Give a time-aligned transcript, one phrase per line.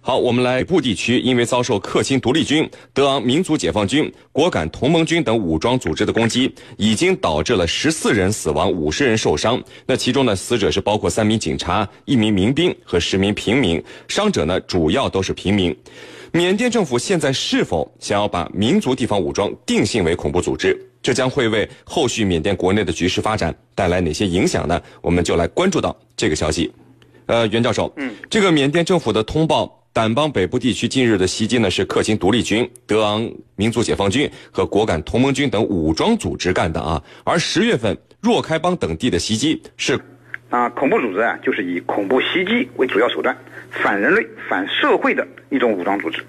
[0.00, 9.62] 好，我们来北部地区，因为遭受克钦独立军、德昂民族解放军、果敢同盟军等武装组织的攻击，已经导致了十四人死亡、五十人受伤。
[9.86, 15.76] 那其中呢，死者是包括三名警察、一名民兵和十名平民，伤者呢主要都是平民。
[16.32, 20.78] 缅甸政府现在是否想要把民族地方武装定性为恐怖组织？
[21.02, 24.80] 这将会为后续缅甸国内的局势发展带来哪些影响呢？
[25.00, 26.70] 我们就来关注到这个消息。
[27.26, 37.02] 呃，袁教授，嗯，这个缅甸政府的通报，掸邦北部地区近日的袭击呢是克钦独立军、德昂民族解放军和果敢同盟军等武装组织干的啊。
[37.24, 39.98] 而十月份若开邦等地的袭击是，
[40.50, 43.36] 啊，恐怖组织啊，就是以恐怖袭击为主要手段，
[43.72, 46.24] 反人类、反社会的一种武装组织。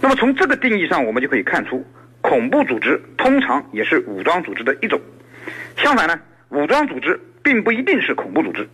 [0.00, 1.84] 那么从这个定义上，我们就可以看出。
[2.22, 4.98] 恐怖组织通常也是武装组织的一种，
[5.76, 6.18] 相反呢，
[6.48, 8.66] 武装组织并不一定是恐怖组织，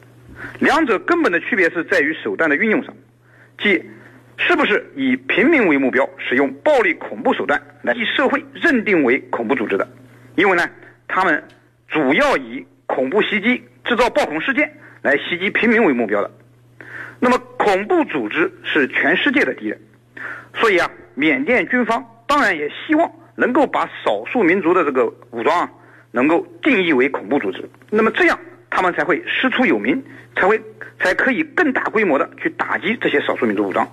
[0.60, 2.94] 两者根本的区别是在于手段的运用上，
[3.60, 3.82] 即
[4.46, 9.86] 是不是以平民为目标，使用暴力恐怖手段来以社会认定为恐怖组织的，
[10.34, 10.68] 因为呢，
[11.06, 11.44] 他们
[11.88, 16.30] 主要以恐怖袭击、制造暴恐事件来袭击平民为目标的，
[17.20, 19.80] 那么恐怖组织是全世界的敌人，
[20.54, 23.10] 所以啊，缅甸军方当然也希望。
[23.36, 25.70] 能够把少数民族的这个武装啊，
[26.10, 30.02] 能够定义为恐怖组织，那么这样他们才会师出有名，
[30.36, 30.60] 才会
[30.98, 33.88] 才可以更大规模的去打击这些少数民族武装。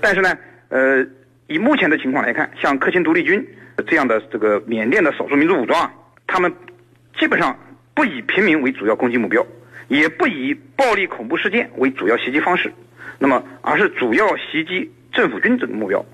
[0.00, 0.36] 但是呢，
[0.68, 1.06] 呃，
[1.46, 3.46] 以目前的情况来看，像克钦独立军
[3.86, 5.92] 这样的这个缅甸的少数民族武装啊，
[6.26, 6.52] 他们
[7.18, 7.58] 基本上
[7.94, 9.44] 不以平民为主要攻击目标，
[9.88, 12.72] 也不以暴力恐怖事件为主要袭击方式，
[13.18, 16.04] 那么而是主要袭击政府军这个目标。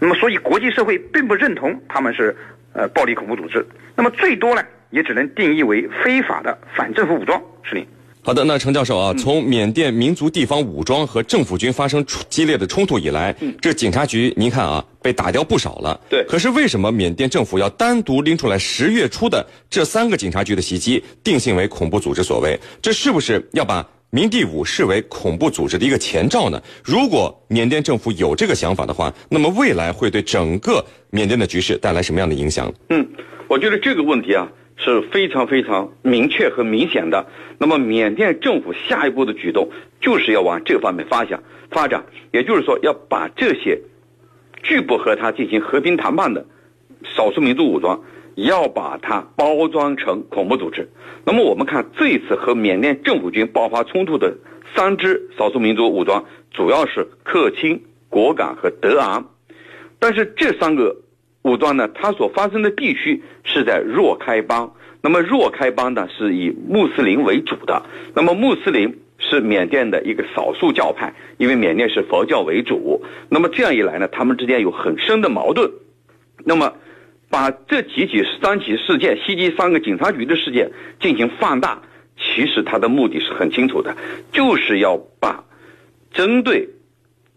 [0.00, 2.36] 那么，所以国际社会并不认同他们是，
[2.72, 3.66] 呃，暴力恐怖组织。
[3.96, 7.86] 那么最多呢，也只能定义为非法的反政府武装势力。
[8.28, 15.98] 好的，那程教授啊，从缅甸民族地方武装和政府军发生激烈的冲突以来，这警察局您看啊，被打掉不少了。
[16.10, 16.22] 对。
[16.28, 22.60] 可是为什么缅甸政府要单独拎出来十月初的这三个警察局的袭击，定性为恐怖组织所为？
[22.82, 23.82] 这是不是要把？
[24.10, 26.62] 民地武视为恐怖组织的一个前兆呢？
[26.84, 32.70] 如果缅甸政府有这个想法的话，那么未来会对整个缅甸的局势带来什么样的影响？
[32.90, 33.08] 嗯，
[33.48, 34.46] 我觉得这个问题啊
[34.78, 37.26] 是非常非常明确和明显的。
[37.58, 39.68] 那么缅甸政府下一步的举动
[40.00, 43.80] 就是要往这方面发展，发展，也就是说要把这些
[44.62, 46.46] 拒不和他进行和平谈判的
[47.04, 48.00] 少数民族武装。
[48.40, 50.88] 要把它包装成恐怖组织。
[51.24, 54.36] 那么我们看这一次和缅甸政府军爆发冲突的
[54.76, 59.28] 三支少数民族武装，主要是克钦、果敢和德昂。
[59.98, 60.98] 但是这三个
[61.42, 64.74] 武装呢，它所发生的地区是在若开邦。
[65.00, 67.82] 那么若开邦呢，是以穆斯林为主的。
[68.14, 73.04] 那么穆斯林是缅甸的一个少数教派，因为缅甸是佛教为主。
[73.28, 75.70] 那么这样一来呢，他们之间有很深的矛盾。
[76.44, 76.72] 那么。
[77.30, 81.82] 把这几起三起事件袭击三个警察局的事件进行放大，
[82.16, 83.94] 其实他的目的是很清楚的，
[84.32, 85.44] 就是要把
[86.10, 86.70] 针对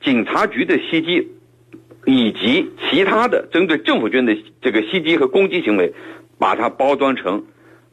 [0.02, 1.28] 警察局的袭击
[2.06, 5.94] 以及其他的针对政府军的这个袭击和攻击行为，
[6.40, 7.46] 把它包装成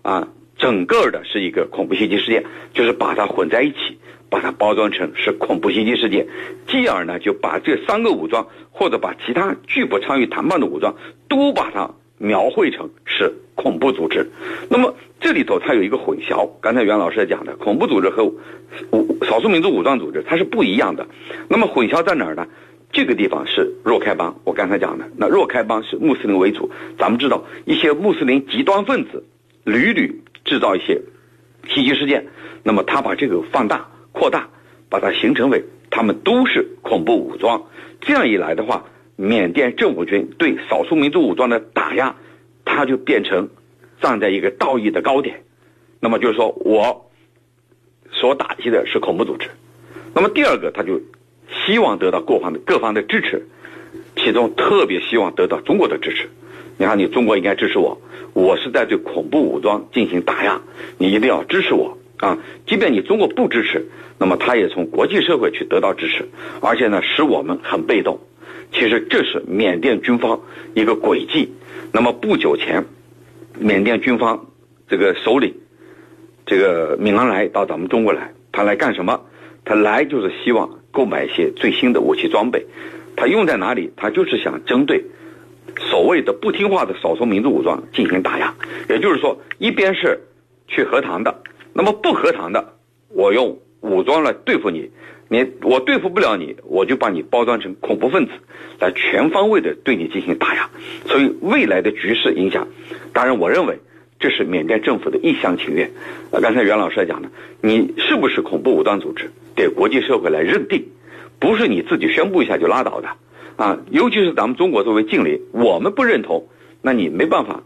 [0.02, 3.98] 啊整个的是一个恐怖袭击事件，就是把它混在一起，
[4.30, 6.26] 把它包装成是恐怖袭击事件，
[6.66, 10.94] 继而呢就把这三个武装或者把其他拒不参与谈判的武装。
[11.28, 14.26] 都把它描绘成是恐怖组织，
[14.70, 16.48] 那么这里头它有一个混淆。
[16.62, 18.34] 刚才袁老师讲的，恐怖组织和武
[19.26, 21.06] 少数民族武装组织它是不一样的。
[21.48, 22.46] 那么混淆在哪儿呢？
[22.92, 26.70] 这个地方是若开邦，我刚才讲的，那若开邦是穆斯林为主。
[26.98, 29.24] 咱们知道一些穆斯林极端分子
[29.64, 31.00] 屡屡制造一些
[31.68, 32.26] 袭击事件，
[32.62, 34.48] 那么他把这个放大扩大，
[34.88, 37.62] 把它形成为他们都是恐怖武装。
[38.00, 38.84] 这样一来的话。
[39.20, 42.14] 缅甸政府军对少数民族武装的打压，
[42.64, 43.48] 他就变成
[44.00, 45.42] 站在一个道义的高点，
[45.98, 47.10] 那么就是说我
[48.12, 49.48] 所打击的是恐怖组织，
[50.14, 51.00] 那么第二个他就
[51.68, 53.46] 希望得到各方的各方的支持，
[54.16, 56.30] 其中特别希望得到中国的支持。
[56.78, 58.00] 你看，你中国应该支持我，
[58.32, 60.62] 我是在对恐怖武装进行打压，
[60.96, 62.38] 你一定要支持我啊！
[62.66, 63.86] 即便你中国不支持，
[64.16, 66.26] 那么他也从国际社会去得到支持，
[66.62, 68.18] 而且呢，使我们很被动。
[68.72, 70.40] 其实这是缅甸军方
[70.72, 71.52] 一个诡计。
[71.92, 72.86] 那么不久前，
[73.58, 74.46] 缅甸军方
[74.88, 75.52] 这个首领
[76.46, 79.20] 这个敏昂莱到咱们中国来，他来干什么？
[79.66, 82.66] 他来就是希望购买一些最新的武器装备。
[83.16, 83.92] 他用在哪里？
[83.96, 85.04] 他就是想针对
[85.78, 88.52] 所谓的不听话的少数民族武装进行打压。
[88.88, 90.18] 也就是说，一边是
[90.66, 91.40] 去和谈的，
[91.72, 92.74] 那么不和谈的，
[93.10, 94.90] 我用武装来对付你，
[95.28, 98.32] 你我对付不了你，我就把你包装成恐怖分子，
[98.80, 100.68] 来全方位的对你进行打压。
[101.06, 102.66] 所以未来的局势影响，
[103.12, 103.78] 当然我认为
[104.20, 105.90] 这是缅甸政府的一厢情愿。
[106.30, 107.30] 呃，刚才袁老师讲的，
[107.60, 110.86] 你是不是恐怖武装组织，得国际社会来认定，
[111.38, 113.08] 不是你自己宣布一下就拉倒的。
[113.56, 116.48] 啊，尤其是咱们中国作为近邻，我们不认同，
[116.82, 117.62] 那你没办法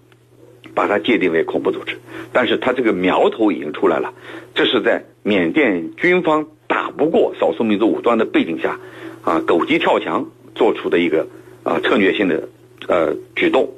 [0.74, 1.96] 把它界定为恐怖组织。
[2.32, 4.12] 但是它这个苗头已经出来了，
[4.54, 8.78] 这是在缅甸军方打不过少数民族武装的背景下，
[9.22, 11.26] 啊，狗急跳墙做出的一个
[11.62, 12.48] 啊策略性的
[12.88, 13.70] 呃举动。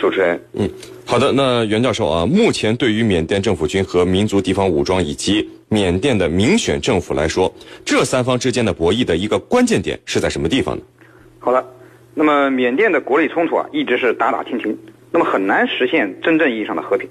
[0.00, 0.68] 主持人，嗯，
[1.04, 7.52] 好的，那袁教授啊，目前对于缅甸政府军和民族地方武装以及缅甸的民选政府来说，
[7.84, 10.82] 这三方之间的博弈的一个关键点是在什么地方呢？
[11.38, 11.62] 好的，
[12.14, 14.74] 那么缅甸的国内冲突啊，一直是打打停停，
[15.12, 17.06] 那么很难实现真正意义上的和平。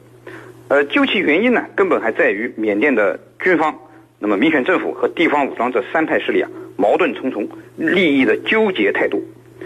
[0.69, 3.77] 呃，究其原因呢，根本还在于缅甸的军方、
[4.18, 7.47] 那么民选政府和地方武装这三派势力啊，矛盾重重，
[7.77, 9.24] 利益的纠结态度，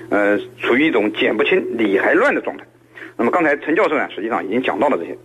[0.09, 2.65] 呃，处于一种剪不清理还乱的状态。
[3.17, 5.17] 那么刚才陈教授呢，实际上已经讲到了这些。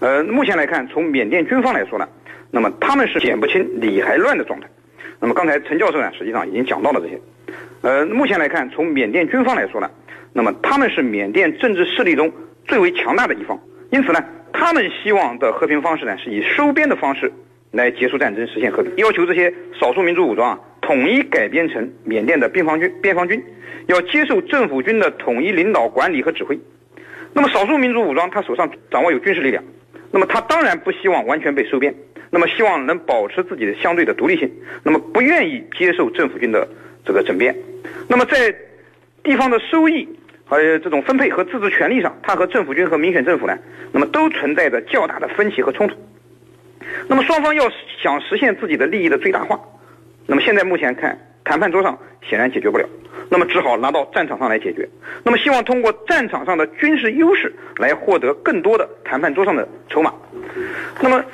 [0.00, 2.08] 呃，目前来看，从缅甸军方来说呢，
[2.50, 4.68] 那么他们是剪不清理还乱的状态。
[5.20, 7.18] 那么刚才陈教授呢，实际上已经讲到了这些。
[7.82, 9.90] 呃，目前来看，从缅甸军方来说呢，
[10.32, 12.30] 那么他们是缅甸政治势力中
[12.66, 13.58] 最为强大的一方，
[13.90, 14.22] 因此呢，
[14.52, 17.32] 他们希望的和平方式呢，是以收编的方式
[17.70, 23.42] 来结束战争，实现和平，要求这些少数民族武装啊，统一改编成缅甸的边防军，边防军
[23.86, 26.58] 要接受政府军的统一领导管理和指挥。
[27.34, 29.62] 那么少数民族武装他手上掌握有军事力量，
[30.10, 31.92] 那么他当然不希望完全被收编，
[32.30, 34.50] 那么希望能保持自己的相对的独立性，
[34.84, 36.66] 那么不愿意接受政府军的
[37.04, 37.54] 这个整编。
[38.08, 38.54] 那么在
[39.22, 40.08] 地方的收益
[40.44, 43.58] 还有这种分配和自治权利上，他和政府军和民选政府呢，
[43.92, 45.96] 那么都存在着较大的分歧和冲突。
[47.08, 47.64] 那么双方要
[48.00, 49.58] 想实现自己的利益的最大化，
[50.26, 52.88] 那么现在目前看谈判桌上显然解决不了，
[53.34, 54.88] 那么只好拿到战场上来解决。
[55.24, 60.14] 那么希望通过战场上的军事优势来获得更多的谈判桌上的筹码。
[61.00, 61.24] 那么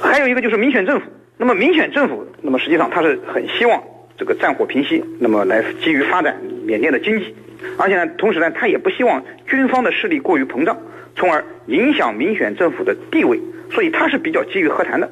[0.00, 1.06] 还有一个就是民选政府，
[1.36, 3.80] 那么民选政府，那么实际上他是很希望。
[4.18, 7.36] 这个战火平息，那么来基于发展缅甸的经济，
[7.78, 10.76] 而且呢，同时呢，他也不希望军方的势力过于膨胀，
[11.14, 13.38] 从而影响民选政府的地位，
[13.70, 15.08] 所以他是比较基于和谈的。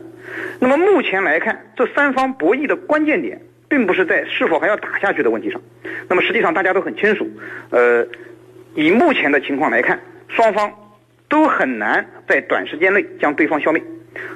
[0.59, 3.43] 那么目前来看，这三方博弈的关键点，
[3.75, 5.61] 并不是在是否还要打下去的问题上。
[6.09, 7.29] 那么实际上大家都很清楚，
[7.71, 8.07] 呃，
[8.77, 9.99] 以目前的情况来看，
[10.29, 10.73] 双方
[11.29, 13.83] 都很难在短时间内将对方消灭。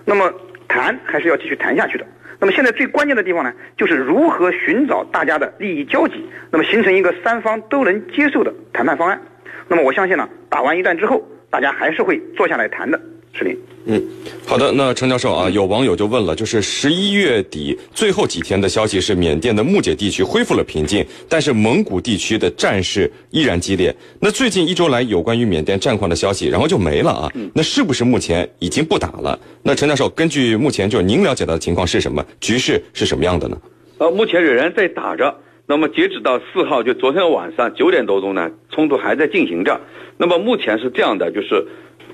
[0.04, 0.34] 那么
[0.66, 2.04] 谈还是要继续谈下去的。
[2.40, 9.22] 那么现在最关键的地方呢，就是如何寻找大家的利益交集，那么形成一个三方都能接受的谈判方案。
[9.68, 13.00] 那么我相信呢，打完一战之后，大家还是会坐下来谈的。
[13.38, 14.02] 是林，嗯，
[14.44, 14.72] 好的。
[14.72, 23.94] 那陈教授啊，有网友就问了，就是十一月底最后几天的消息是，缅甸的木姐地区恢复了平静，但是蒙古地区的战事依然激烈。
[24.20, 27.32] 那最近一周来有关于缅甸战况的消息，然后就没了啊。
[27.54, 29.38] 那是不是目前已经不打了？
[29.62, 32.24] 那陈教授，根据目前就是您了解到的情况是什么？
[32.40, 33.56] 局势是什么样的呢？
[33.98, 35.32] 呃，目前仍然在打着。
[35.66, 39.80] 那么截止到四号，就昨天晚上九点多钟呢，冲突还在进行着。
[40.16, 41.64] 那么目前是这样的，就是。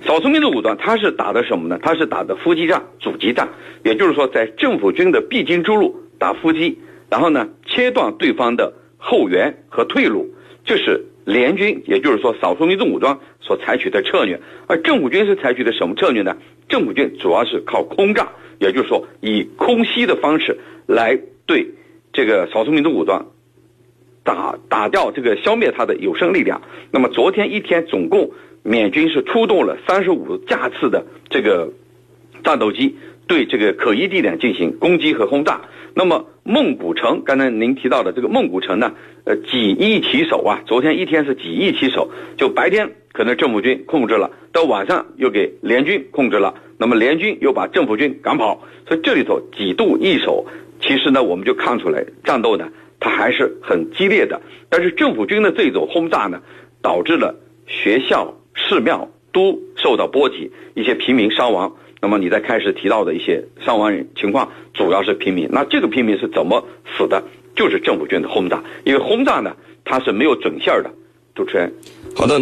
[0.07, 1.79] 少数民族武装，他是打的什么呢？
[1.83, 3.49] 他是打的伏击战、阻击战，
[3.83, 6.79] 也就是说，在政府军的必经之路打伏击，
[7.09, 14.39] 然后呢，切断对方的后援和退路，这是联军，也就是说少数民族武装所采取的策略。
[14.67, 16.37] 而政府军是采取的什么策略呢？
[16.69, 21.67] 政府军主要是靠空战，也就是说以空袭的方式来对
[22.13, 23.27] 这个少数民族武装
[24.23, 26.61] 打打掉这个消灭他的有生力量。
[26.91, 28.33] 那么昨天一天总共。
[28.67, 31.71] 缅军是出动了三十五架次的这个
[32.43, 35.61] 战斗机，对这个可疑地点进行攻击和轰炸。
[35.95, 38.95] 那么孟古城，刚才您提到的这个孟古城呢，
[39.25, 40.63] 呃，几易其手啊。
[40.65, 50.47] 昨天一天是几易其手，就白天可能政府军控制了，到晚上又给联军控制了，那么联军又把政府军赶跑，所以这里头几度易手。
[50.81, 54.41] 其实呢，我们就看出来战斗呢，它还是很激烈的。
[54.71, 56.41] 但是政府军的这种轰炸呢，
[56.81, 57.35] 导致了
[57.67, 58.35] 学校。
[58.69, 61.75] 寺庙都受到波及，一些平民伤亡。
[62.01, 65.49] 那么你在开始提到的一些伤亡情况，主要是平民。
[65.51, 66.67] 那这个平民是怎么
[66.97, 67.23] 死的？
[67.57, 70.91] 就是政府军的轰炸，因为轰炸呢，它是没有准线的。
[71.35, 71.73] 主持人，
[72.15, 72.39] 好的。